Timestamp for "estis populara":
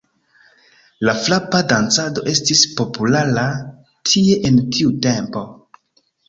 2.31-3.45